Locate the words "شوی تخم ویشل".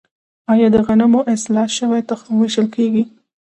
1.77-2.67